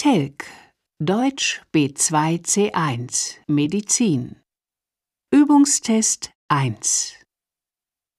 [0.00, 0.46] Telk,
[1.02, 4.36] Deutsch B2 C1, Medizin.
[5.34, 7.16] Übungstest 1.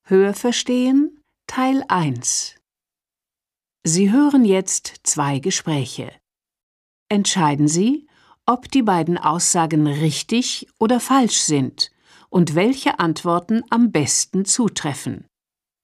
[0.06, 2.58] Hörverstehen Teil 1.
[3.86, 6.12] Sie hören jetzt zwei Gespräche.
[7.08, 8.10] Entscheiden Sie,
[8.46, 11.92] ob die beiden Aussagen richtig oder falsch sind
[12.30, 15.28] und welche Antworten am besten zutreffen.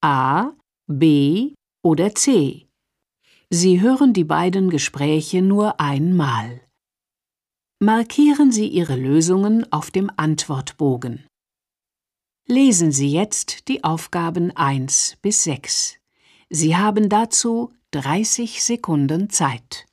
[0.04, 0.52] A,
[0.92, 2.65] B oder C.
[3.50, 6.60] Sie hören die beiden Gespräche nur einmal.
[7.78, 11.24] Markieren Sie Ihre Lösungen auf dem Antwortbogen.
[12.48, 15.98] Lesen Sie jetzt die Aufgaben 1 bis 6.
[16.50, 19.85] Sie haben dazu 30 Sekunden Zeit.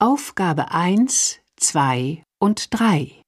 [0.00, 3.22] Aufgabe 1, 2 und 3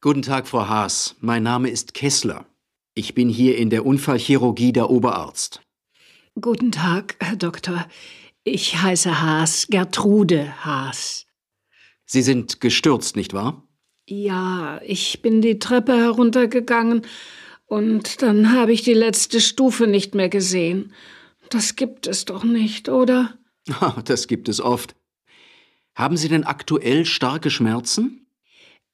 [0.00, 1.14] Guten Tag, Frau Haas.
[1.20, 2.46] Mein Name ist Kessler.
[2.94, 5.62] Ich bin hier in der Unfallchirurgie der Oberarzt.
[6.40, 7.88] Guten Tag, Herr Doktor.
[8.42, 11.26] Ich heiße Haas, Gertrude Haas.
[12.04, 13.62] Sie sind gestürzt, nicht wahr?
[14.08, 17.06] Ja, ich bin die Treppe heruntergegangen
[17.66, 20.92] und dann habe ich die letzte Stufe nicht mehr gesehen.
[21.50, 23.34] Das gibt es doch nicht, oder?
[24.04, 24.94] Das gibt es oft.
[25.96, 28.26] Haben Sie denn aktuell starke Schmerzen?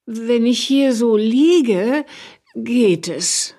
[0.05, 2.05] Wenn ich hier so liege,
[2.55, 3.55] geht es.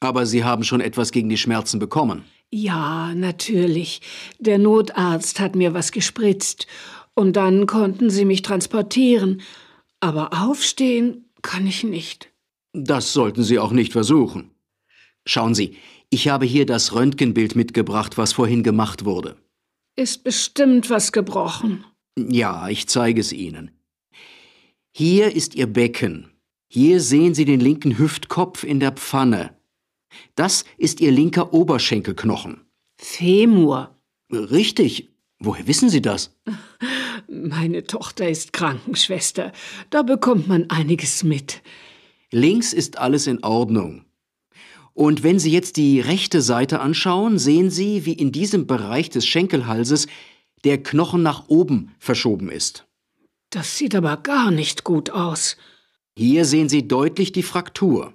[0.00, 2.24] Aber Sie haben schon etwas gegen die Schmerzen bekommen.
[2.50, 4.00] Ja, natürlich.
[4.38, 6.66] Der Notarzt hat mir was gespritzt.
[7.14, 9.42] Und dann konnten sie mich transportieren.
[10.00, 12.30] Aber aufstehen kann ich nicht.
[12.72, 14.52] Das sollten Sie auch nicht versuchen.
[15.28, 15.76] Schauen Sie,
[16.08, 19.36] ich habe hier das Röntgenbild mitgebracht, was vorhin gemacht wurde.
[19.94, 21.84] Ist bestimmt was gebrochen.
[22.16, 23.70] Ja, ich zeige es Ihnen.
[24.90, 26.30] Hier ist Ihr Becken.
[26.66, 29.54] Hier sehen Sie den linken Hüftkopf in der Pfanne.
[30.34, 32.62] Das ist Ihr linker Oberschenkelknochen.
[32.96, 33.94] Femur.
[34.32, 35.10] Richtig.
[35.40, 36.34] Woher wissen Sie das?
[37.28, 39.52] Meine Tochter ist Krankenschwester.
[39.90, 41.60] Da bekommt man einiges mit.
[42.30, 44.06] Links ist alles in Ordnung.
[44.98, 49.24] Und wenn Sie jetzt die rechte Seite anschauen, sehen Sie, wie in diesem Bereich des
[49.26, 50.08] Schenkelhalses
[50.64, 52.84] der Knochen nach oben verschoben ist.
[53.50, 55.56] Das sieht aber gar nicht gut aus.
[56.16, 58.12] Hier sehen Sie deutlich die Fraktur.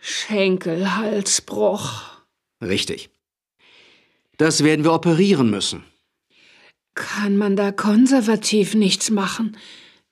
[0.00, 2.02] Schenkelhalsbruch.
[2.60, 3.10] Richtig.
[4.36, 5.84] Das werden wir operieren müssen.
[6.94, 9.56] Kann man da konservativ nichts machen?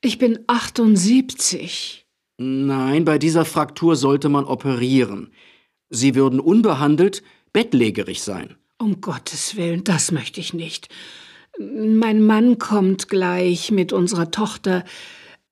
[0.00, 2.06] Ich bin 78.
[2.38, 5.32] Nein, bei dieser Fraktur sollte man operieren.
[5.94, 7.22] Sie würden unbehandelt
[7.52, 8.56] bettlägerig sein.
[8.78, 10.88] Um Gottes Willen, das möchte ich nicht.
[11.58, 14.84] Mein Mann kommt gleich mit unserer Tochter.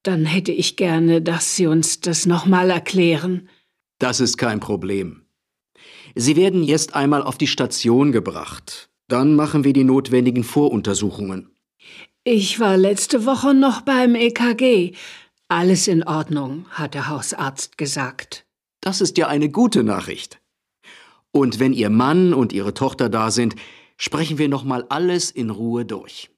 [0.02, 3.48] Dann hätte ich gerne, dass Sie uns das nochmal erklären.
[4.00, 5.22] Das ist kein Problem.
[6.16, 8.90] Sie werden jetzt einmal auf die Station gebracht.
[9.06, 11.54] Dann machen wir die notwendigen Voruntersuchungen.
[12.24, 14.94] Ich war letzte Woche noch beim EKG.
[15.46, 18.44] Alles in Ordnung, hat der Hausarzt gesagt.
[18.82, 20.42] Das ist ja eine gute Nachricht.
[21.30, 23.54] Und wenn Ihr Mann und Ihre Tochter da sind,
[23.96, 26.30] sprechen wir noch mal alles in Ruhe durch.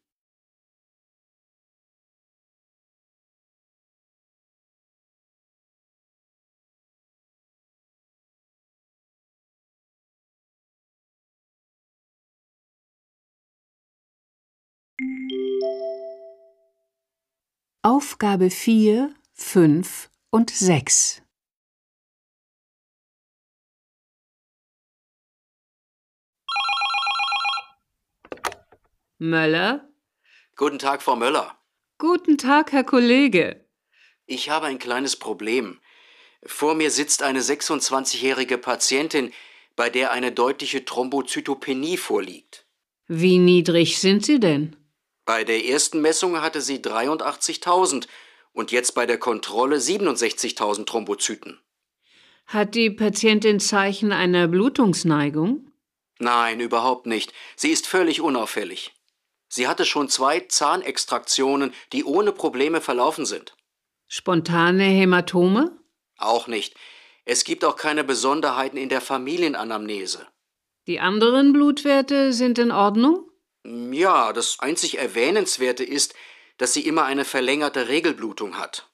[17.82, 21.23] Aufgabe 4, 5 und 6
[29.24, 29.88] Möller?
[30.54, 31.58] Guten Tag, Frau Möller.
[31.96, 33.64] Guten Tag, Herr Kollege.
[34.26, 35.80] Ich habe ein kleines Problem.
[36.44, 39.32] Vor mir sitzt eine 26-jährige Patientin,
[39.76, 42.66] bei der eine deutliche Thrombozytopenie vorliegt.
[43.06, 44.76] Wie niedrig sind Sie denn?
[45.24, 48.06] Bei der ersten Messung hatte sie 83.000
[48.52, 51.60] und jetzt bei der Kontrolle 67.000 Thrombozyten.
[52.46, 55.72] Hat die Patientin Zeichen einer Blutungsneigung?
[56.18, 57.32] Nein, überhaupt nicht.
[57.56, 58.93] Sie ist völlig unauffällig.
[59.54, 63.54] Sie hatte schon zwei Zahnextraktionen, die ohne Probleme verlaufen sind.
[64.08, 65.78] Spontane Hämatome?
[66.18, 66.74] Auch nicht.
[67.24, 70.26] Es gibt auch keine Besonderheiten in der Familienanamnese.
[70.88, 73.30] Die anderen Blutwerte sind in Ordnung?
[73.64, 76.16] Ja, das einzig Erwähnenswerte ist,
[76.56, 78.90] dass sie immer eine verlängerte Regelblutung hat.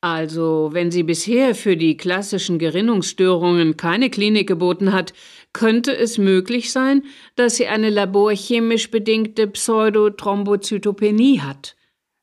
[0.00, 5.12] Also, wenn sie bisher für die klassischen Gerinnungsstörungen keine Klinik geboten hat,
[5.54, 7.04] könnte es möglich sein,
[7.36, 11.76] dass sie eine laborchemisch bedingte Pseudothrombozytopenie hat.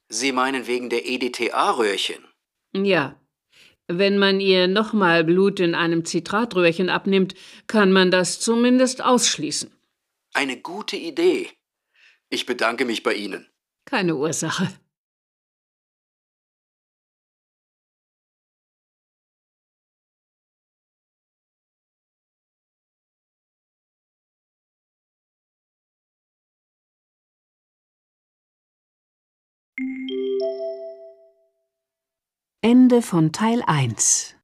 [0.07, 2.23] Sie meinen wegen der EDTA-Röhrchen?
[2.73, 3.17] Ja.
[3.87, 7.33] Wenn man ihr nochmal Blut in einem Zitratröhrchen abnimmt,
[7.67, 9.71] kann man das zumindest ausschließen.
[10.33, 11.49] Eine gute Idee.
[12.29, 13.47] Ich bedanke mich bei Ihnen.
[13.85, 14.69] Keine Ursache.
[32.63, 34.35] Ende von Teil 1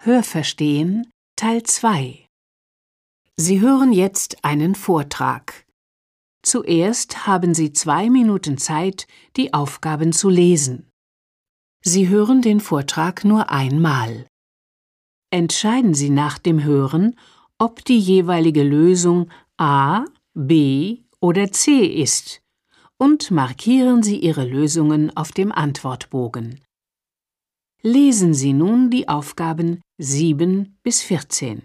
[0.00, 2.28] Hörverstehen Teil 2
[3.36, 5.66] Sie hören jetzt einen Vortrag.
[6.44, 10.88] Zuerst haben Sie zwei Minuten Zeit, die Aufgaben zu lesen.
[11.84, 14.28] Sie hören den Vortrag nur einmal.
[15.32, 17.18] Entscheiden Sie nach dem Hören,
[17.58, 20.04] ob die jeweilige Lösung A,
[20.34, 22.42] B oder C ist
[23.00, 26.60] und markieren Sie Ihre Lösungen auf dem Antwortbogen.
[27.82, 31.62] Lesen Sie nun die Aufgaben 7 bis 14.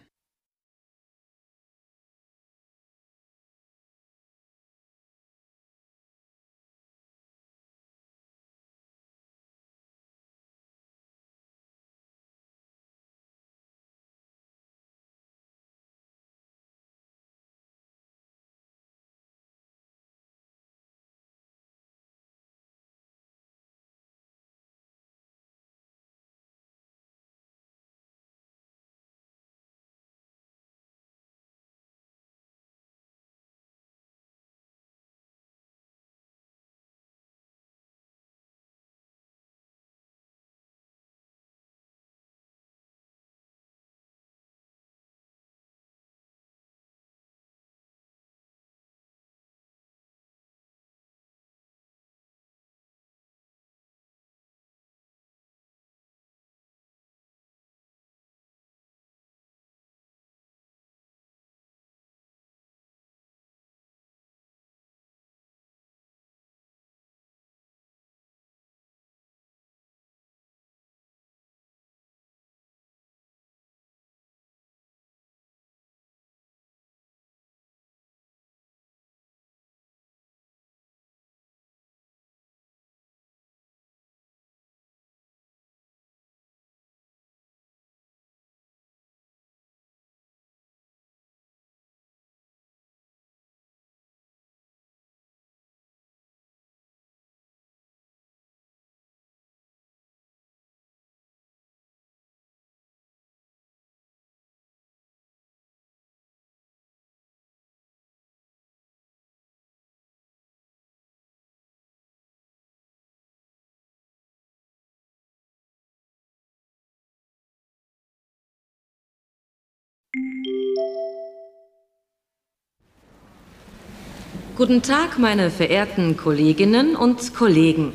[124.55, 127.91] Guten Tag, meine verehrten Kolleginnen und Kollegen.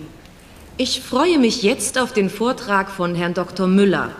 [0.77, 3.67] Ich freue mich jetzt auf den Vortrag von Herrn Dr.
[3.67, 4.11] Müller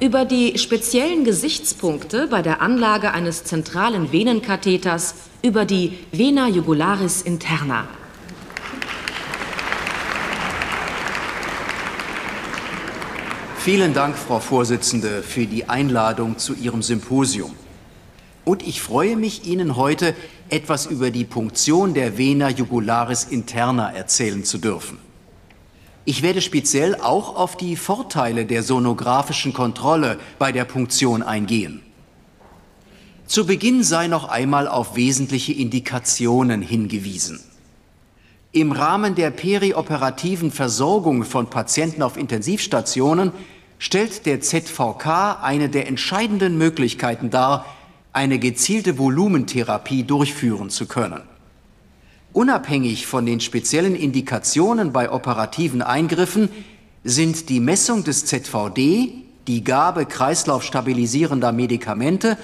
[0.00, 7.88] über die speziellen Gesichtspunkte bei der Anlage eines zentralen Venenkatheters über die Vena jugularis interna.
[13.64, 17.54] Vielen Dank, Frau Vorsitzende, für die Einladung zu Ihrem Symposium.
[18.44, 20.16] Und ich freue mich, Ihnen heute
[20.48, 24.98] etwas über die Punktion der Vena jugularis interna erzählen zu dürfen.
[26.04, 31.82] Ich werde speziell auch auf die Vorteile der sonografischen Kontrolle bei der Punktion eingehen.
[33.26, 37.38] Zu Beginn sei noch einmal auf wesentliche Indikationen hingewiesen.
[38.54, 43.32] Im Rahmen der perioperativen Versorgung von Patienten auf Intensivstationen
[43.78, 47.64] stellt der ZVK eine der entscheidenden Möglichkeiten dar,
[48.12, 51.22] eine gezielte Volumentherapie durchführen zu können.
[52.34, 56.50] Unabhängig von den speziellen Indikationen bei operativen Eingriffen
[57.04, 59.14] sind die Messung des ZVD,
[59.46, 62.36] die Gabe kreislaufstabilisierender Medikamente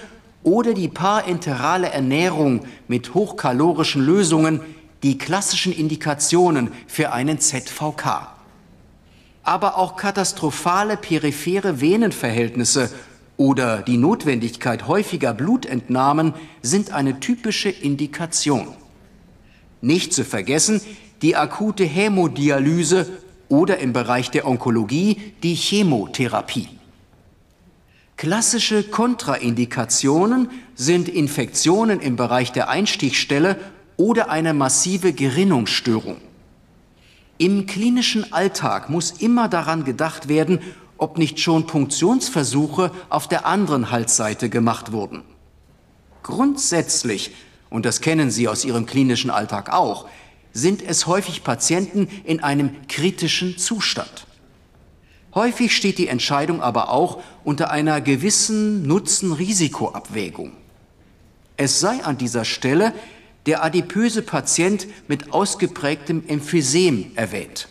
[0.42, 4.60] oder die parenterale Ernährung mit hochkalorischen Lösungen
[5.02, 8.28] die klassischen Indikationen für einen ZVK.
[9.42, 12.90] Aber auch katastrophale periphere Venenverhältnisse
[13.36, 18.68] oder die Notwendigkeit häufiger Blutentnahmen sind eine typische Indikation.
[19.80, 20.80] Nicht zu vergessen
[21.22, 23.06] die akute Hämodialyse
[23.48, 26.68] oder im Bereich der Onkologie die Chemotherapie.
[28.16, 33.56] Klassische Kontraindikationen sind Infektionen im Bereich der Einstichstelle
[33.98, 36.16] oder eine massive Gerinnungsstörung.
[37.36, 40.60] Im klinischen Alltag muss immer daran gedacht werden,
[40.96, 45.22] ob nicht schon Punktionsversuche auf der anderen Halsseite gemacht wurden.
[46.22, 47.34] Grundsätzlich,
[47.70, 50.08] und das kennen Sie aus Ihrem klinischen Alltag auch,
[50.52, 54.26] sind es häufig Patienten in einem kritischen Zustand.
[55.34, 60.52] Häufig steht die Entscheidung aber auch unter einer gewissen Nutzen-Risiko-Abwägung.
[61.56, 62.92] Es sei an dieser Stelle
[63.46, 67.68] der adipöse Patient mit ausgeprägtem Emphysem erwähnt.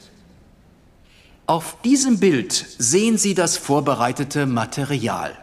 [1.45, 5.37] Auf diesem Bild sehen Sie das vorbereitete Material.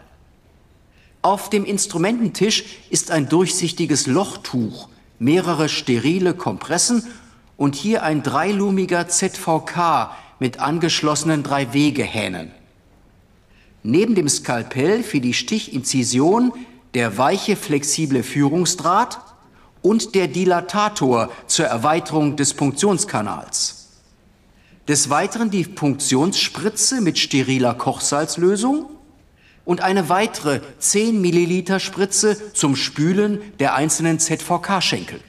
[1.22, 4.88] Auf dem Instrumententisch ist ein durchsichtiges Lochtuch,
[5.18, 7.02] mehrere sterile Kompressen
[7.56, 12.50] und hier ein dreilumiger ZVK mit angeschlossenen Drei-Wege-Hähnen.
[13.82, 16.52] Neben dem Skalpell für die Stichinzision
[16.92, 19.18] der weiche flexible Führungsdraht
[19.84, 23.90] und der Dilatator zur Erweiterung des Punktionskanals.
[24.88, 28.86] Des Weiteren die Punktionsspritze mit steriler Kochsalzlösung
[29.66, 35.20] und eine weitere 10 Milliliter Spritze zum Spülen der einzelnen ZVK-Schenkel.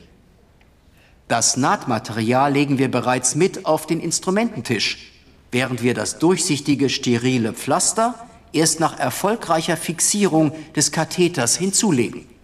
[1.27, 5.11] Das Nahtmaterial legen wir bereits mit auf den Instrumententisch,
[5.51, 8.15] während wir das durchsichtige sterile Pflaster
[8.53, 12.34] erst nach erfolgreicher Fixierung des Katheters hinzulegen.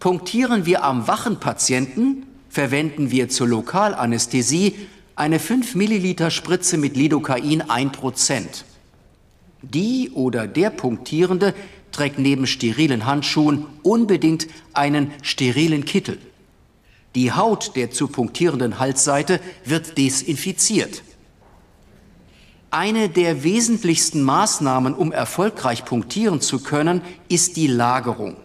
[0.00, 4.74] Punktieren wir am wachen Patienten, verwenden wir zur Lokalanästhesie
[5.14, 8.64] eine 5 Milliliter Spritze mit Lidocain 1%.
[9.60, 11.54] Die oder der Punktierende
[11.92, 16.16] trägt neben sterilen Handschuhen unbedingt einen sterilen Kittel.
[17.14, 21.02] Die Haut der zu punktierenden Halsseite wird desinfiziert.
[22.70, 28.36] Eine der wesentlichsten Maßnahmen, um erfolgreich punktieren zu können, ist die Lagerung.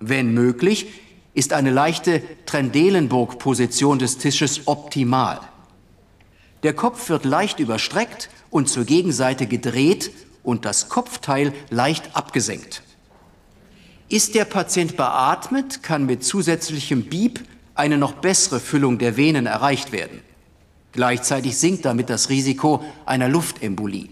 [0.00, 0.86] Wenn möglich,
[1.34, 5.40] ist eine leichte Trendelenburg-Position des Tisches optimal.
[6.62, 10.10] Der Kopf wird leicht überstreckt und zur Gegenseite gedreht
[10.42, 12.82] und das Kopfteil leicht abgesenkt.
[14.08, 19.92] Ist der Patient beatmet, kann mit zusätzlichem Bieb eine noch bessere Füllung der Venen erreicht
[19.92, 20.22] werden.
[20.92, 24.08] Gleichzeitig sinkt damit das Risiko einer Luftembolie.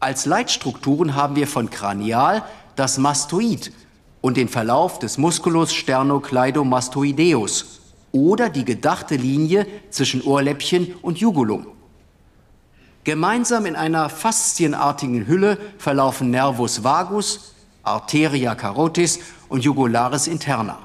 [0.00, 2.44] Als Leitstrukturen haben wir von Kranial
[2.76, 3.72] das Mastoid
[4.24, 11.66] und den Verlauf des Musculus sternocleidomastoideus oder die gedachte Linie zwischen Ohrläppchen und Jugulum.
[13.04, 17.52] Gemeinsam in einer faszienartigen Hülle verlaufen Nervus vagus,
[17.82, 19.18] Arteria carotis
[19.50, 20.78] und Jugularis interna.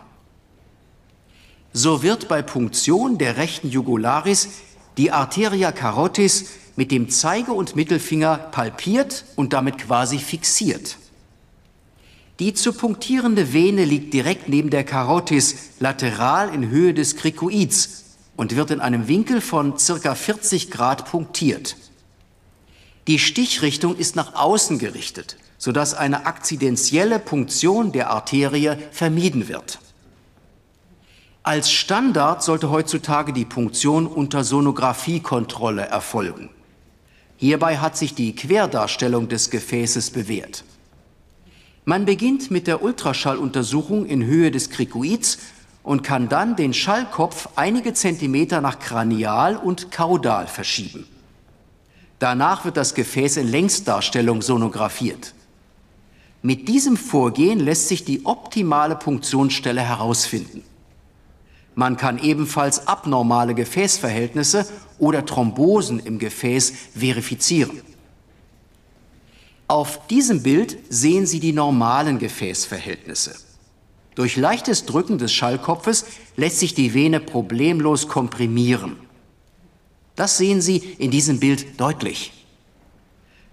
[1.71, 4.49] So wird bei Punktion der rechten Jugularis
[4.97, 10.97] die Arteria carotis mit dem Zeige- und Mittelfinger palpiert und damit quasi fixiert.
[12.39, 18.05] Die zu punktierende Vene liegt direkt neben der Karotis, lateral in Höhe des Krikoids
[18.37, 21.75] und wird in einem Winkel von circa 40 Grad punktiert.
[23.07, 29.79] Die Stichrichtung ist nach außen gerichtet, sodass eine akzidentielle Punktion der Arterie vermieden wird.
[31.43, 36.49] Als Standard sollte heutzutage die Punktion unter Sonographiekontrolle erfolgen.
[37.35, 40.63] Hierbei hat sich die Querdarstellung des Gefäßes bewährt.
[41.89, 45.39] Man beginnt mit der Ultraschalluntersuchung in Höhe des Krikoids
[45.81, 51.07] und kann dann den Schallkopf einige Zentimeter nach Kranial und Kaudal verschieben.
[52.19, 55.33] Danach wird das Gefäß in Längsdarstellung sonografiert.
[56.43, 60.61] Mit diesem Vorgehen lässt sich die optimale Punktionsstelle herausfinden.
[61.73, 64.67] Man kann ebenfalls abnormale Gefäßverhältnisse
[64.99, 67.81] oder Thrombosen im Gefäß verifizieren.
[69.69, 73.35] Auf diesem Bild sehen Sie die normalen Gefäßverhältnisse.
[74.15, 78.97] Durch leichtes Drücken des Schallkopfes lässt sich die Vene problemlos komprimieren.
[80.15, 82.33] Das sehen Sie in diesem Bild deutlich.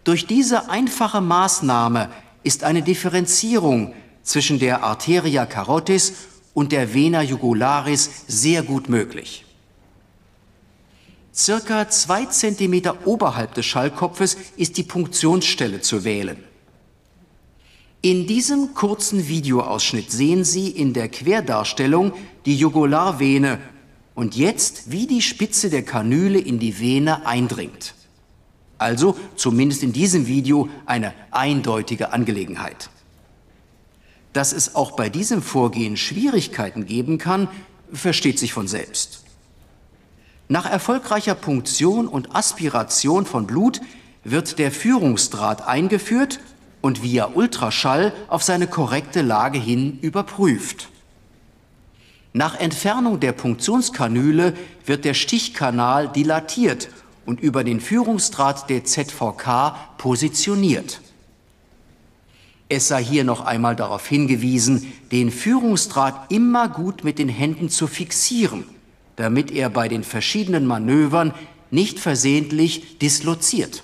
[0.05, 2.11] Durch diese einfache Maßnahme
[2.43, 3.93] ist eine Differenzierung
[4.23, 6.15] zwischen der Arteria carotis
[6.55, 9.46] und der Vena jugularis sehr gut möglich.
[11.37, 16.39] Circa zwei Zentimeter oberhalb des Schallkopfes ist die Punktionsstelle zu wählen.
[18.01, 22.15] In diesem kurzen Videoausschnitt sehen Sie in der Querdarstellung
[22.47, 23.59] die Jugularvene
[24.15, 27.95] und jetzt, wie die Spitze der Kanüle in die Vene eindringt.
[28.79, 32.89] Also zumindest in diesem Video eine eindeutige Angelegenheit.
[34.33, 37.49] Dass es auch bei diesem Vorgehen Schwierigkeiten geben kann,
[37.93, 39.26] versteht sich von selbst.
[40.49, 43.81] Nach erfolgreicher Punktion und Aspiration von Blut
[44.23, 46.39] wird der Führungsdraht eingeführt
[46.81, 50.89] und via Ultraschall auf seine korrekte Lage hin überprüft.
[52.33, 56.91] Nach Entfernung der Punktionskanüle wird der Stichkanal dilatiert
[57.25, 61.01] und über den Führungsdraht der ZVK positioniert.
[62.69, 67.87] Es sei hier noch einmal darauf hingewiesen, den Führungsdraht immer gut mit den Händen zu
[67.87, 68.65] fixieren,
[69.17, 71.35] damit er bei den verschiedenen Manövern
[71.71, 73.83] nicht versehentlich disloziert.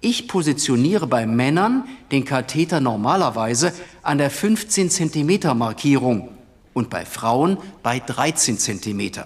[0.00, 6.28] Ich positioniere bei Männern den Katheter normalerweise an der 15 cm Markierung
[6.74, 9.24] und bei Frauen bei 13 cm.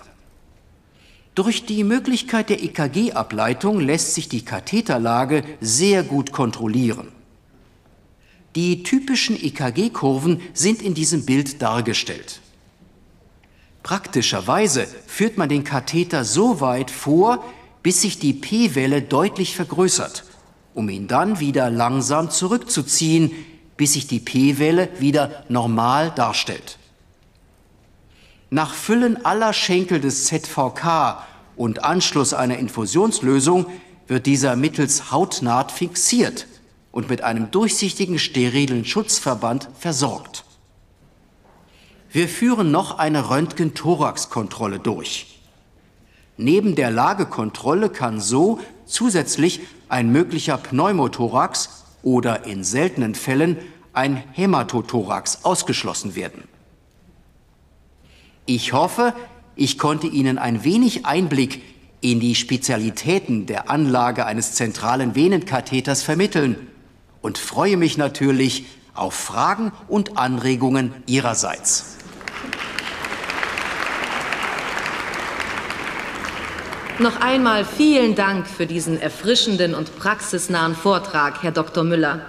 [1.34, 7.08] Durch die Möglichkeit der EKG-Ableitung lässt sich die Katheterlage sehr gut kontrollieren.
[8.56, 12.40] Die typischen EKG-Kurven sind in diesem Bild dargestellt.
[13.82, 17.44] Praktischerweise führt man den Katheter so weit vor,
[17.82, 20.24] bis sich die P-Welle deutlich vergrößert,
[20.74, 23.32] um ihn dann wieder langsam zurückzuziehen,
[23.76, 26.78] bis sich die P-Welle wieder normal darstellt.
[28.50, 31.24] Nach Füllen aller Schenkel des ZVK
[31.56, 33.66] und Anschluss einer Infusionslösung
[34.08, 36.46] wird dieser mittels Hautnaht fixiert
[36.90, 40.44] und mit einem durchsichtigen sterilen Schutzverband versorgt.
[42.12, 45.38] Wir führen noch eine Röntgen-Thorax-Kontrolle durch.
[46.36, 53.58] Neben der Lagekontrolle kann so zusätzlich ein möglicher Pneumothorax oder in seltenen Fällen
[53.92, 56.42] ein Hämatothorax ausgeschlossen werden.
[58.46, 59.14] Ich hoffe,
[59.54, 61.62] ich konnte Ihnen ein wenig Einblick
[62.00, 66.56] in die Spezialitäten der Anlage eines zentralen Venenkatheters vermitteln
[67.22, 68.64] und freue mich natürlich
[68.94, 71.98] auf Fragen und Anregungen Ihrerseits.
[77.00, 81.82] Noch einmal vielen Dank für diesen erfrischenden und praxisnahen Vortrag, Herr Dr.
[81.82, 82.26] Müller.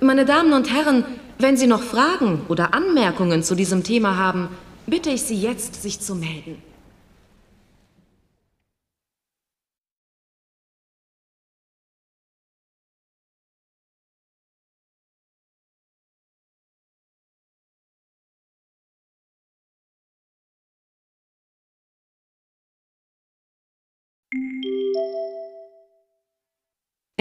[0.00, 1.04] Meine Damen und Herren,
[1.38, 4.48] wenn Sie noch Fragen oder Anmerkungen zu diesem Thema haben,
[4.86, 6.60] bitte ich Sie jetzt, sich zu melden.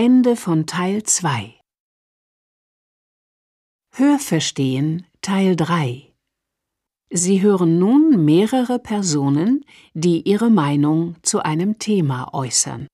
[0.02, 1.60] Ende von Teil 2
[3.96, 6.14] Hörverstehen Teil 3
[7.12, 12.88] Sie hören nun mehrere Personen, die ihre Meinung zu einem Thema äußern.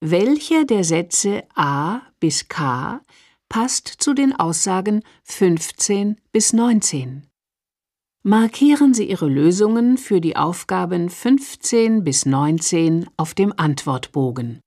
[0.00, 3.02] Welcher der Sätze A bis K
[3.50, 7.26] passt zu den Aussagen 15 bis 19?
[8.22, 14.62] Markieren Sie Ihre Lösungen für die Aufgaben 15 bis 19 auf dem Antwortbogen.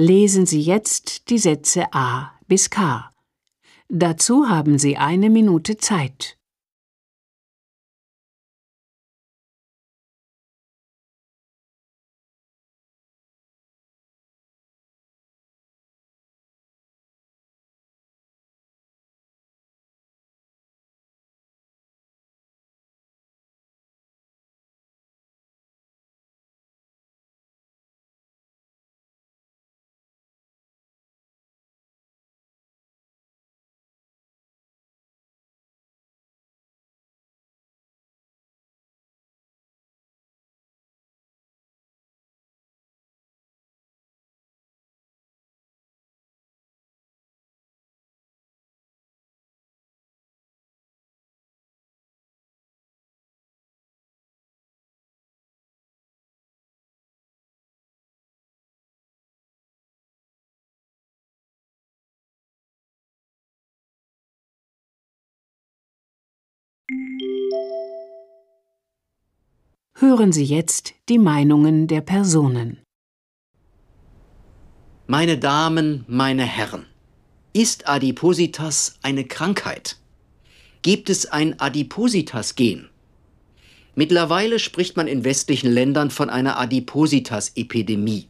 [0.00, 3.12] Lesen Sie jetzt die Sätze A bis K.
[3.90, 6.38] Dazu haben Sie eine Minute Zeit.
[70.00, 72.78] Hören Sie jetzt die Meinungen der Personen.
[75.06, 76.86] Meine Damen, meine Herren,
[77.52, 79.98] ist Adipositas eine Krankheit?
[80.82, 82.88] Gibt es ein Adipositas-Gen?
[83.94, 88.28] Mittlerweile spricht man in westlichen Ländern von einer Adipositas-Epidemie.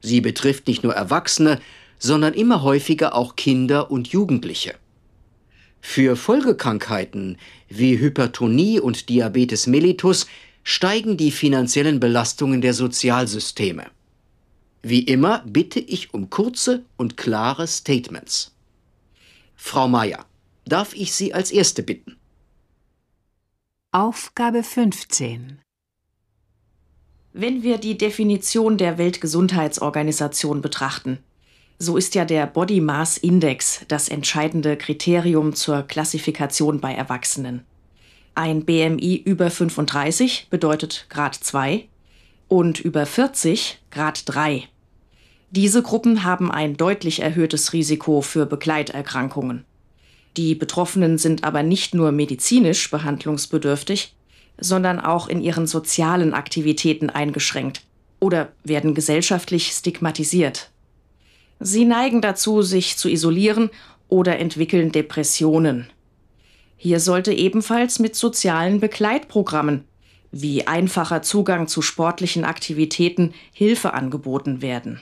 [0.00, 1.60] Sie betrifft nicht nur Erwachsene,
[1.98, 4.74] sondern immer häufiger auch Kinder und Jugendliche.
[5.86, 7.36] Für Folgekrankheiten
[7.68, 10.26] wie Hypertonie und Diabetes mellitus
[10.64, 13.84] steigen die finanziellen Belastungen der Sozialsysteme.
[14.82, 18.56] Wie immer bitte ich um kurze und klare Statements.
[19.56, 20.24] Frau Meier,
[20.64, 22.16] darf ich Sie als Erste bitten?
[23.92, 25.60] Aufgabe 15
[27.34, 31.18] Wenn wir die Definition der Weltgesundheitsorganisation betrachten,
[31.84, 37.62] so ist ja der Body Mass Index das entscheidende Kriterium zur Klassifikation bei Erwachsenen.
[38.34, 41.86] Ein BMI über 35 bedeutet Grad 2
[42.48, 44.64] und über 40 Grad 3.
[45.50, 49.64] Diese Gruppen haben ein deutlich erhöhtes Risiko für Begleiterkrankungen.
[50.36, 54.16] Die Betroffenen sind aber nicht nur medizinisch behandlungsbedürftig,
[54.58, 57.82] sondern auch in ihren sozialen Aktivitäten eingeschränkt
[58.18, 60.70] oder werden gesellschaftlich stigmatisiert.
[61.60, 63.70] Sie neigen dazu, sich zu isolieren
[64.08, 65.88] oder entwickeln Depressionen.
[66.76, 69.84] Hier sollte ebenfalls mit sozialen Begleitprogrammen
[70.30, 75.00] wie einfacher Zugang zu sportlichen Aktivitäten Hilfe angeboten werden.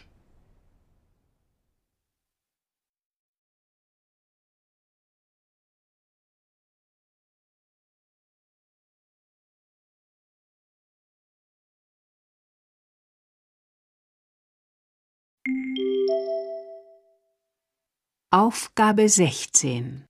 [18.34, 20.04] Aufgabe 16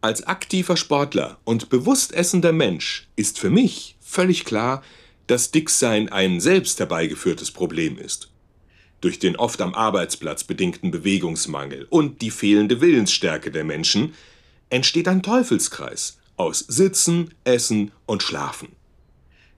[0.00, 4.82] Als aktiver Sportler und bewusst essender Mensch ist für mich völlig klar,
[5.28, 8.32] dass Dicksein ein selbst herbeigeführtes Problem ist.
[9.00, 14.12] Durch den oft am Arbeitsplatz bedingten Bewegungsmangel und die fehlende Willensstärke der Menschen
[14.70, 18.70] entsteht ein Teufelskreis aus Sitzen, Essen und Schlafen.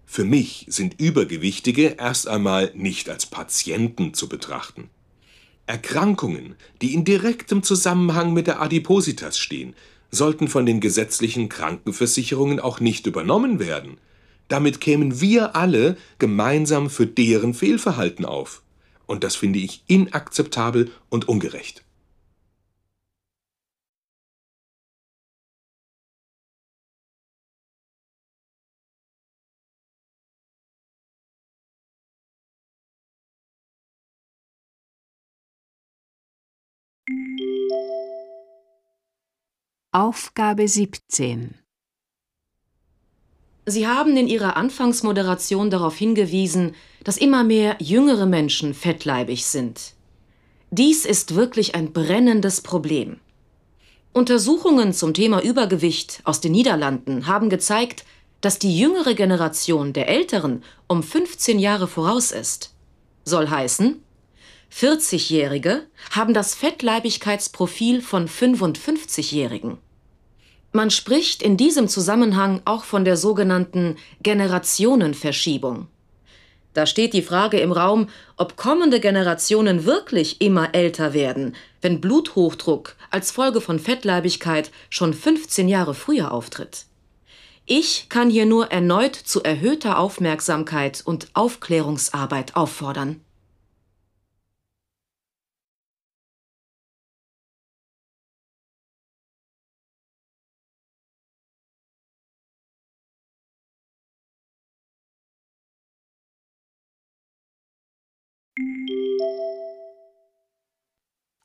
[0.04, 4.90] Für mich sind Übergewichtige erst einmal nicht als Patienten zu betrachten.
[5.66, 9.74] Erkrankungen, die in direktem Zusammenhang mit der Adipositas stehen,
[10.10, 13.98] sollten von den gesetzlichen Krankenversicherungen auch nicht übernommen werden.
[14.48, 18.62] Damit kämen wir alle gemeinsam für deren Fehlverhalten auf.
[19.06, 21.85] Und das finde ich inakzeptabel und ungerecht.
[39.92, 41.54] Aufgabe 17
[43.68, 49.94] Sie haben in Ihrer Anfangsmoderation darauf hingewiesen, dass immer mehr jüngere Menschen fettleibig sind.
[50.70, 53.18] Dies ist wirklich ein brennendes Problem.
[54.12, 58.04] Untersuchungen zum Thema Übergewicht aus den Niederlanden haben gezeigt,
[58.40, 62.72] dass die jüngere Generation der Älteren um 15 Jahre voraus ist.
[63.24, 64.00] Soll heißen,
[64.72, 69.78] 40-Jährige haben das Fettleibigkeitsprofil von 55-Jährigen.
[70.72, 75.88] Man spricht in diesem Zusammenhang auch von der sogenannten Generationenverschiebung.
[76.74, 82.96] Da steht die Frage im Raum, ob kommende Generationen wirklich immer älter werden, wenn Bluthochdruck
[83.10, 86.84] als Folge von Fettleibigkeit schon 15 Jahre früher auftritt.
[87.64, 93.22] Ich kann hier nur erneut zu erhöhter Aufmerksamkeit und Aufklärungsarbeit auffordern.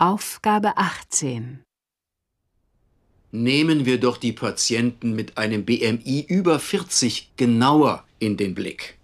[0.04, 1.62] Aufgabe 18
[3.32, 8.98] Nehmen wir doch die Patienten mit einem BMI über 40 genauer in den Blick.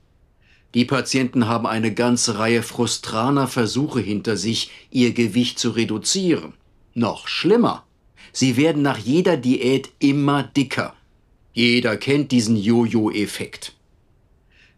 [0.74, 6.54] Die Patienten haben eine ganze Reihe frustraner Versuche hinter sich, ihr Gewicht zu reduzieren.
[6.96, 7.86] Noch schlimmer,
[8.32, 10.96] sie werden nach jeder Diät immer dicker.
[11.54, 13.76] Jeder kennt diesen Jojo-Effekt.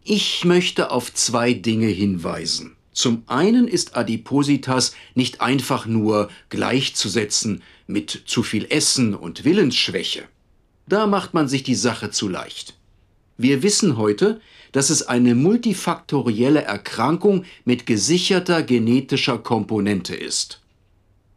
[0.04, 2.76] Ich möchte auf zwei Dinge hinweisen.
[3.00, 10.24] Zum einen ist Adipositas nicht einfach nur gleichzusetzen mit zu viel Essen und Willensschwäche.
[10.86, 12.74] Da macht man sich die Sache zu leicht.
[13.38, 14.42] Wir wissen heute,
[14.74, 20.60] dass es eine multifaktorielle Erkrankung mit gesicherter genetischer Komponente ist.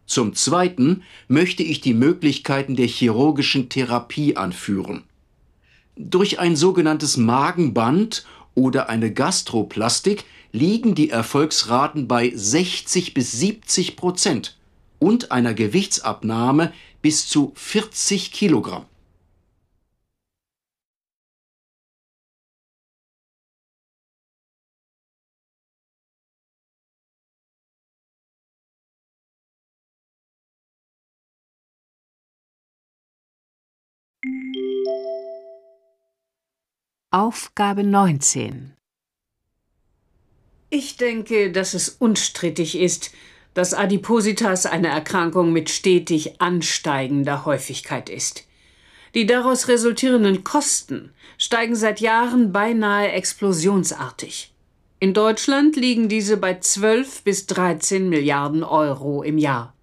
[0.05, 5.05] Zum Zweiten möchte ich die Möglichkeiten der chirurgischen Therapie anführen.
[5.95, 14.59] Durch ein sogenanntes Magenband oder eine Gastroplastik liegen die Erfolgsraten bei 60 bis 70 Prozent
[14.99, 18.87] und einer Gewichtsabnahme bis zu 40 Kilogramm.
[37.11, 38.75] Aufgabe 19
[40.75, 43.11] Ich denke, dass es unstrittig ist,
[43.53, 48.47] dass Adipositas eine Erkrankung mit stetig ansteigender Häufigkeit ist.
[49.15, 54.55] Die daraus resultierenden Kosten steigen seit Jahren beinahe explosionsartig.
[54.99, 59.75] In Deutschland liegen diese bei 12 bis 13 Milliarden Euro im Jahr.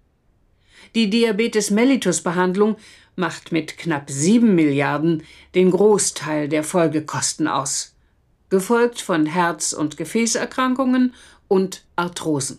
[0.96, 2.74] Die Diabetes mellitus Behandlung
[3.14, 5.22] macht mit knapp 7 Milliarden
[5.54, 7.94] den Großteil der Folgekosten aus,
[8.50, 11.14] gefolgt von Herz- und Gefäßerkrankungen
[11.48, 12.58] und Arthrosen.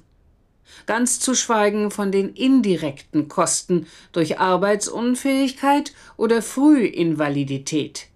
[0.88, 8.08] Ganz zu schweigen von den indirekten Kosten durch Arbeitsunfähigkeit oder Frühinvalidität.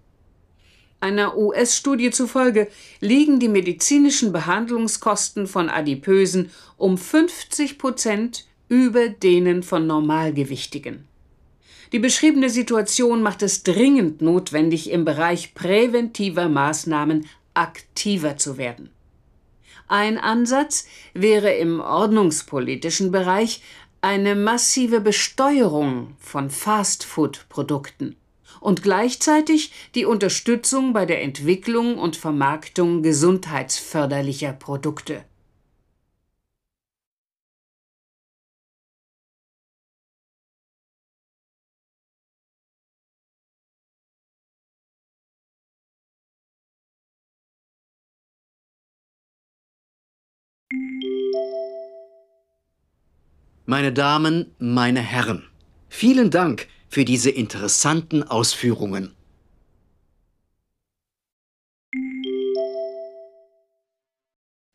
[1.00, 2.68] Einer US-Studie zufolge
[3.00, 11.06] liegen die medizinischen Behandlungskosten von Adipösen um 50 Prozent über denen von Normalgewichtigen.
[11.92, 18.90] Die beschriebene Situation macht es dringend notwendig, im Bereich präventiver Maßnahmen aktiver zu werden.
[19.88, 23.62] Ein Ansatz wäre im ordnungspolitischen Bereich
[24.00, 28.16] eine massive Besteuerung von Fastfood-Produkten
[28.60, 35.24] und gleichzeitig die Unterstützung bei der Entwicklung und Vermarktung gesundheitsförderlicher Produkte.
[53.68, 55.42] Meine Damen, meine Herren,
[55.88, 59.12] vielen Dank für diese interessanten Ausführungen.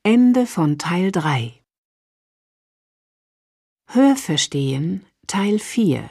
[0.03, 1.53] Ende von Teil 3
[3.87, 6.09] Hörverstehen Teil 4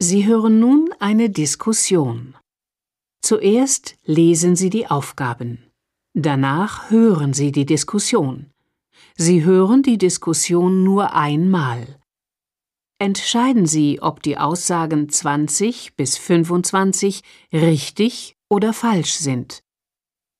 [0.00, 2.36] Sie hören nun eine Diskussion.
[3.22, 5.70] Zuerst lesen Sie die Aufgaben.
[6.14, 8.50] Danach hören Sie die Diskussion.
[9.22, 12.00] Sie hören die Diskussion nur einmal.
[12.98, 19.62] Entscheiden Sie, ob die Aussagen 20 bis 25 richtig oder falsch sind.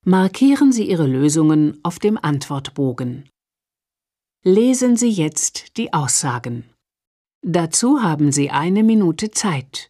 [0.06, 3.28] Markieren Sie Ihre Lösungen auf dem Antwortbogen.
[4.44, 6.64] Lesen Sie jetzt die Aussagen.
[7.42, 9.89] Dazu haben Sie eine Minute Zeit.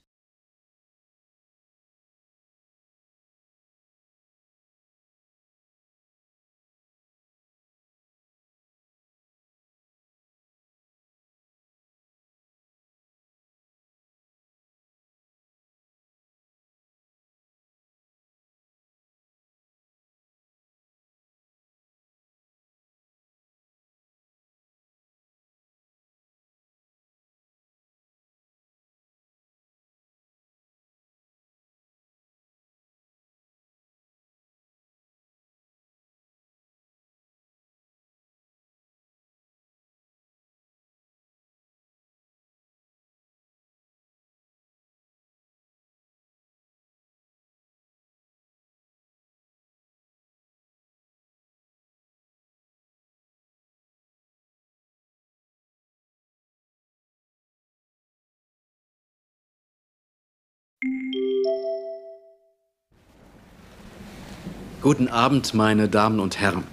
[64.83, 66.64] Guten Abend, meine Damen und Herren.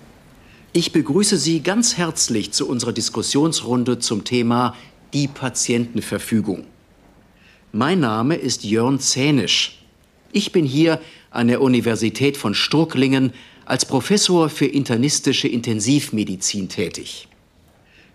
[0.71, 4.75] Ich begrüße Sie ganz herzlich zu unserer Diskussionsrunde zum Thema
[5.11, 6.63] die Patientenverfügung.
[7.73, 9.83] Mein Name ist Jörn Zänisch.
[10.31, 13.33] Ich bin hier an der Universität von Sturklingen
[13.65, 17.27] als Professor für internistische Intensivmedizin tätig.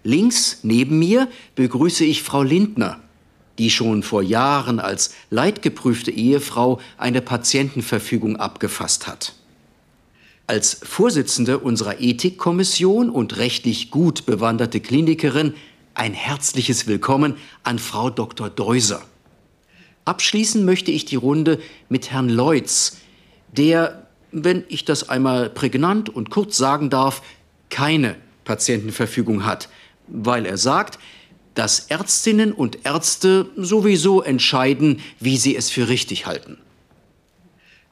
[0.05, 2.99] Links neben mir begrüße ich Frau Lindner,
[3.59, 9.35] die schon vor Jahren als leidgeprüfte Ehefrau eine Patientenverfügung abgefasst hat.
[10.49, 15.55] Als Vorsitzende unserer Ethikkommission und rechtlich gut bewanderte Klinikerin
[15.95, 18.51] ein herzliches Willkommen an Frau Dr.
[18.51, 19.03] Deuser.
[20.05, 22.97] Abschließen möchte ich die Runde mit Herrn Leutz,
[23.57, 27.23] der, wenn ich das einmal prägnant und kurz sagen darf,
[27.71, 29.69] keine Patientenverfügung hat,
[30.09, 30.99] weil er sagt,
[31.55, 36.59] dass Ärztinnen und Ärzte sowieso entscheiden, wie sie es für richtig halten.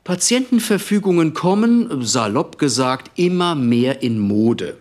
[0.05, 4.79] Patientenverfügungen kommen, salopp gesagt, immer mehr in Mode.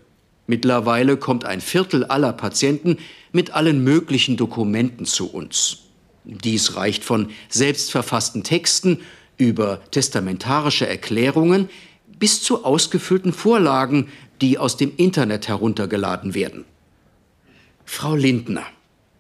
[0.48, 2.98] Mittlerweile kommt ein Viertel aller Patienten
[3.32, 5.80] mit allen möglichen Dokumenten zu uns.
[6.24, 9.02] Dies reicht von selbstverfassten Texten
[9.38, 11.70] über testamentarische Erklärungen
[12.18, 14.10] bis zu ausgefüllten Vorlagen,
[14.42, 16.66] die aus dem Internet heruntergeladen werden.
[17.86, 18.66] Frau Lindner,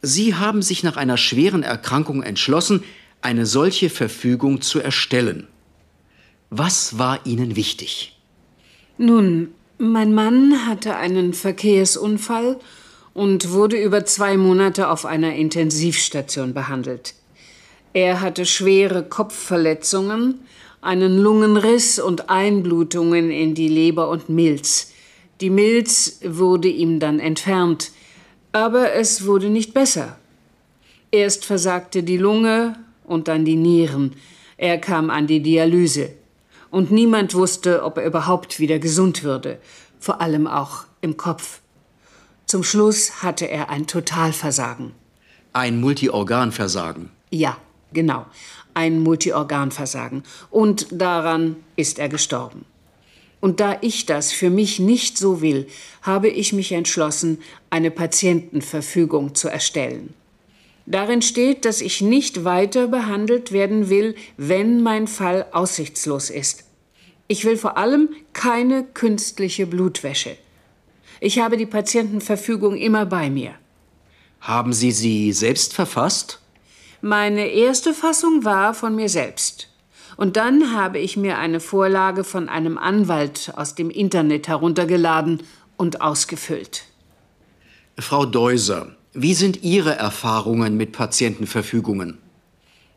[0.02, 2.84] Sie haben sich nach einer schweren Erkrankung entschlossen,
[3.22, 5.48] eine solche Verfügung zu erstellen.
[6.50, 8.18] Was war Ihnen wichtig?
[8.98, 12.60] Nun, Mein Mann hatte einen Verkehrsunfall
[13.14, 17.14] und wurde über zwei Monate auf einer Intensivstation behandelt.
[17.94, 20.42] Er hatte schwere Kopfverletzungen,
[20.82, 24.92] einen Lungenriss und Einblutungen in die Leber und Milz.
[25.40, 27.92] Die Milz wurde ihm dann entfernt,
[28.52, 30.18] aber es wurde nicht besser.
[31.12, 34.14] Erst versagte die Lunge und dann die Nieren.
[34.58, 36.19] Er kam an die Dialyse.
[36.72, 39.60] Und niemand wusste, ob er überhaupt wieder gesund würde,
[40.00, 41.62] vor allem auch im Kopf.
[42.46, 44.92] Zum Schluss hatte er ein Totalversagen.
[45.54, 47.10] Ein Multiorganversagen.
[47.32, 47.58] Ja,
[47.94, 48.26] genau.
[48.74, 50.24] Ein Multiorganversagen.
[50.50, 52.66] Und daran ist er gestorben.
[53.42, 55.68] Und da ich das für mich nicht so will,
[56.02, 60.14] habe ich mich entschlossen, eine Patientenverfügung zu erstellen.
[60.90, 66.64] Darin steht, dass ich nicht weiter behandelt werden will, wenn mein Fall aussichtslos ist.
[67.28, 70.36] Ich will vor allem keine künstliche Blutwäsche.
[71.20, 73.54] Ich habe die Patientenverfügung immer bei mir.
[74.42, 76.40] Haben Sie sie selbst verfasst?
[77.02, 79.70] Meine erste Fassung war von mir selbst.
[80.18, 85.44] Und dann habe ich mir eine Vorlage von einem Anwalt aus dem Internet heruntergeladen
[85.78, 86.86] und ausgefüllt.
[88.00, 92.18] Frau Deuser, wie sind Ihre Erfahrungen mit Patientenverfügungen?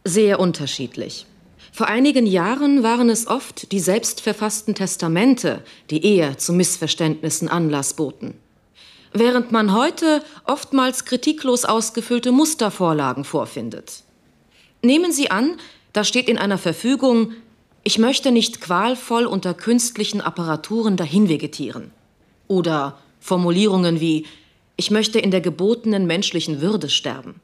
[0.04, 1.26] Sehr unterschiedlich.
[1.72, 8.34] Vor einigen Jahren waren es oft die selbstverfassten Testamente, die eher zu Missverständnissen Anlass boten.
[9.12, 14.02] Während man heute oftmals kritiklos ausgefüllte Mustervorlagen vorfindet.
[14.82, 15.56] Nehmen Sie an,
[15.92, 17.32] da steht in einer Verfügung,
[17.84, 21.90] ich möchte nicht qualvoll unter künstlichen Apparaturen dahinvegetieren.
[22.48, 24.26] Oder Formulierungen wie,
[24.82, 27.40] ich möchte in der gebotenen menschlichen Würde sterben.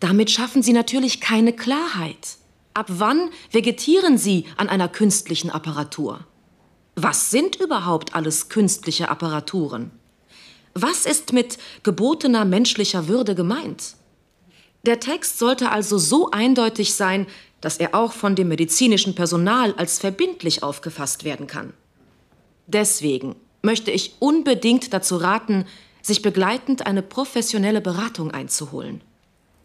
[0.00, 2.38] Damit schaffen Sie natürlich keine Klarheit.
[2.74, 6.26] Ab wann vegetieren Sie an einer künstlichen Apparatur?
[6.96, 9.92] Was sind überhaupt alles künstliche Apparaturen?
[10.74, 13.94] Was ist mit gebotener menschlicher Würde gemeint?
[14.86, 17.28] Der Text sollte also so eindeutig sein,
[17.60, 21.74] dass er auch von dem medizinischen Personal als verbindlich aufgefasst werden kann.
[22.66, 25.64] Deswegen möchte ich unbedingt dazu raten,
[26.06, 29.00] sich begleitend eine professionelle Beratung einzuholen.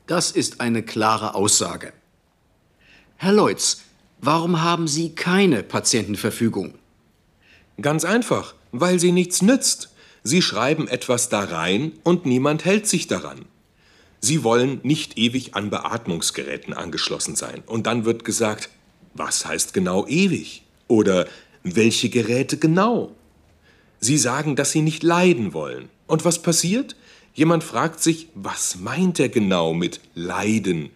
[0.08, 1.94] Das ist eine klare Aussage.
[3.18, 3.82] Herr Leutz,
[4.20, 6.74] warum haben Sie keine Patientenverfügung?
[7.80, 9.90] Ganz einfach, weil sie nichts nützt.
[10.24, 13.46] Sie schreiben etwas da rein und niemand hält sich daran.
[14.20, 17.64] Sie wollen nicht ewig an Beatmungsgeräten angeschlossen sein.
[17.66, 18.70] Und dann wird gesagt,
[19.14, 20.64] was heißt genau ewig?
[20.88, 21.28] Oder
[21.64, 23.16] welche Geräte genau?
[24.00, 25.90] Sie sagen, dass Sie nicht leiden wollen.
[26.12, 26.98] Und was passiert?
[27.34, 30.90] Jemand fragt sich, was meint er genau mit Leiden?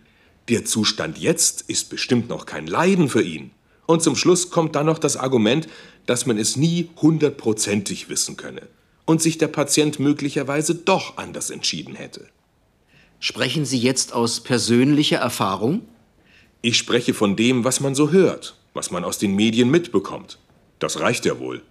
[0.50, 3.52] Der Zustand jetzt ist bestimmt noch kein Leiden für ihn.
[3.86, 5.70] Und zum Schluss kommt dann noch das Argument,
[6.06, 8.64] dass man es nie hundertprozentig wissen könne
[9.06, 12.28] und sich der Patient möglicherweise doch anders entschieden hätte.
[13.22, 15.88] Sprechen Sie jetzt aus persönlicher Erfahrung?
[16.62, 20.40] Ich spreche von dem, was man so hört, was man aus den Medien mitbekommt.
[20.80, 21.62] Das reicht ja wohl.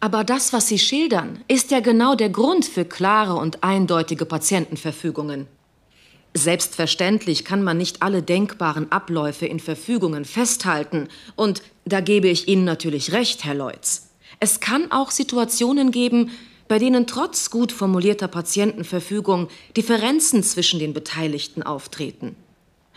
[0.00, 5.46] Aber das, was Sie schildern, ist ja genau der Grund für klare und eindeutige Patientenverfügungen.
[6.32, 11.08] Selbstverständlich kann man nicht alle denkbaren Abläufe in Verfügungen festhalten.
[11.36, 14.10] Und da gebe ich Ihnen natürlich recht, Herr Leutz.
[14.38, 16.30] Es kann auch Situationen geben,
[16.68, 22.36] bei denen trotz gut formulierter Patientenverfügung Differenzen zwischen den Beteiligten auftreten.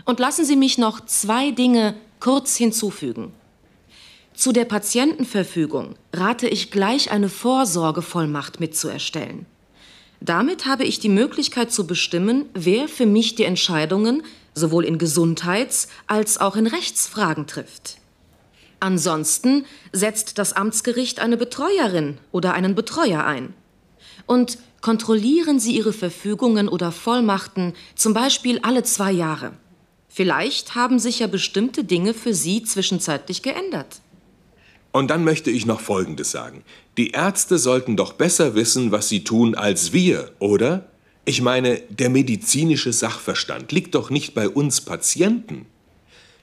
[0.06, 3.34] Und lassen Sie mich noch zwei Dinge kurz hinzufügen.
[4.34, 9.46] Zu der Patientenverfügung rate ich gleich eine Vorsorgevollmacht mitzuerstellen.
[10.22, 14.24] Damit habe ich die Möglichkeit zu bestimmen, wer für mich die Entscheidungen
[14.56, 17.98] sowohl in Gesundheits- als auch in Rechtsfragen trifft.
[18.80, 23.54] Ansonsten setzt das Amtsgericht eine Betreuerin oder einen Betreuer ein.
[24.26, 29.54] Und kontrollieren Sie Ihre Verfügungen oder Vollmachten zum Beispiel alle zwei Jahre.
[30.10, 34.02] Vielleicht haben sich ja bestimmte Dinge für Sie zwischenzeitlich geändert.
[34.94, 36.64] Und dann möchte ich noch Folgendes sagen.
[36.98, 40.86] Die Ärzte sollten doch besser wissen, was sie tun, als wir, oder?
[41.26, 45.66] Ich meine, der medizinische Sachverstand liegt doch nicht bei uns Patienten.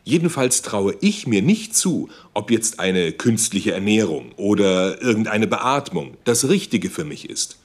[0.03, 6.48] Jedenfalls traue ich mir nicht zu, ob jetzt eine künstliche Ernährung oder irgendeine Beatmung das
[6.48, 7.59] Richtige für mich ist.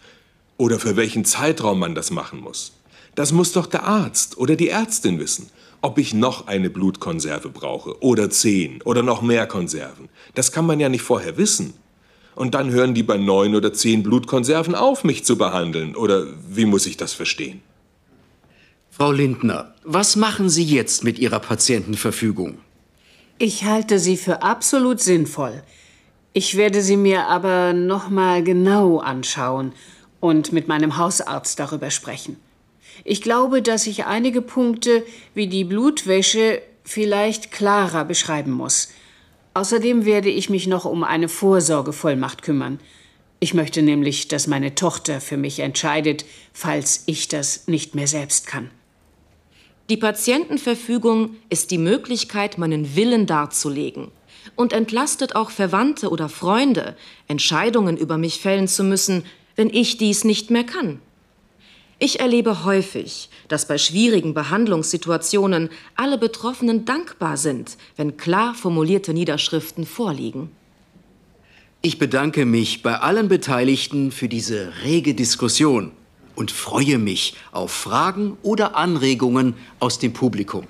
[0.57, 2.73] Oder für welchen Zeitraum man das machen muss.
[3.15, 5.49] Das muss doch der Arzt oder die Ärztin wissen
[5.86, 10.09] ob ich noch eine Blutkonserve brauche oder zehn oder noch mehr Konserven.
[10.33, 11.75] Das kann man ja nicht vorher wissen.
[12.33, 15.95] Und dann hören die bei neun oder zehn Blutkonserven auf, mich zu behandeln.
[15.95, 17.61] Oder wie muss ich das verstehen?
[18.89, 22.57] Frau Lindner, was machen Sie jetzt mit Ihrer Patientenverfügung?
[23.38, 25.61] Ich halte sie für absolut sinnvoll.
[26.33, 29.73] Ich werde sie mir aber noch mal genau anschauen
[30.19, 32.38] und mit meinem Hausarzt darüber sprechen.
[33.03, 38.89] Ich glaube, dass ich einige Punkte wie die Blutwäsche vielleicht klarer beschreiben muss.
[39.53, 42.79] Außerdem werde ich mich noch um eine Vorsorgevollmacht kümmern.
[43.39, 48.47] Ich möchte nämlich, dass meine Tochter für mich entscheidet, falls ich das nicht mehr selbst
[48.47, 48.69] kann.
[49.89, 54.09] Die Patientenverfügung ist die Möglichkeit, meinen Willen darzulegen
[54.55, 56.95] und entlastet auch Verwandte oder Freunde,
[57.27, 59.25] Entscheidungen über mich fällen zu müssen,
[59.55, 60.99] wenn ich dies nicht mehr kann.
[61.97, 69.85] Ich erlebe häufig, dass bei schwierigen Behandlungssituationen alle Betroffenen dankbar sind, wenn klar formulierte Niederschriften
[69.85, 70.51] vorliegen.
[71.81, 75.91] Ich bedanke mich bei allen Beteiligten für diese rege Diskussion
[76.35, 80.67] und freue mich auf Fragen oder Anregungen aus dem Publikum.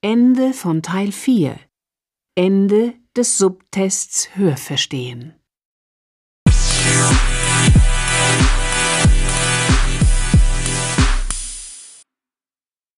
[0.00, 1.58] Ende von Teil 4.
[2.36, 5.37] Ende des Subtests Hörverstehen.